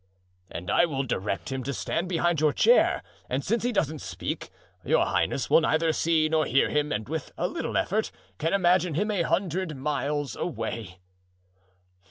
[0.67, 4.49] "I will direct him to stand behind your chair, and since he doesn't speak,
[4.83, 8.95] your highness will neither see nor hear him and with a little effort can imagine
[8.95, 10.97] him a hundred miles away."